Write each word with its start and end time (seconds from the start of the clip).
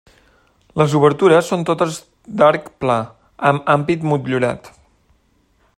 Les 0.81 0.95
obertures 0.99 1.51
són 1.53 1.65
totes 1.67 1.99
d'arc 2.41 2.71
pla 2.85 2.97
amb 3.53 3.71
ampit 3.75 4.09
motllurat. 4.13 4.73